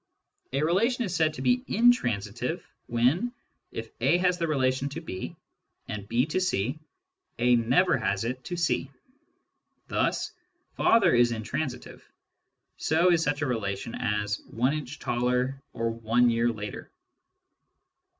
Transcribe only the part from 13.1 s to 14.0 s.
is such a relation